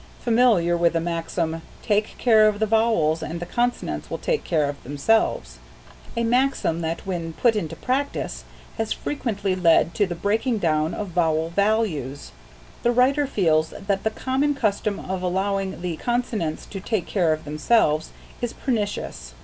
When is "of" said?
2.47-2.57, 4.67-4.81, 10.95-11.09, 14.99-15.21, 17.31-17.45